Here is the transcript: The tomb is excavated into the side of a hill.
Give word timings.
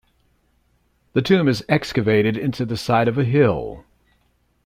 The 1.13 1.21
tomb 1.21 1.47
is 1.47 1.63
excavated 1.69 2.35
into 2.35 2.65
the 2.65 2.75
side 2.75 3.07
of 3.07 3.19
a 3.19 3.23
hill. 3.23 3.83